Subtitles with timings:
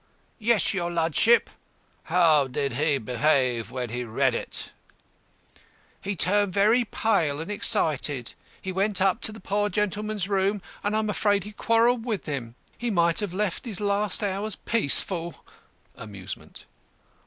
[0.39, 1.47] "Yes, your ludship."
[2.05, 4.71] "How did he behave when he read it?"
[6.01, 8.33] "He turned very pale and excited.
[8.59, 12.55] He went up to the poor gentleman's room, and I'm afraid he quarrelled with him.
[12.79, 15.45] He might have left his last hours peaceful."
[15.93, 16.65] (Amusement.)